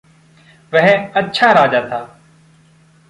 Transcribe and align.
वह 0.73 1.07
अच्छा 1.07 1.51
राजा 1.51 1.81
था। 1.81 2.19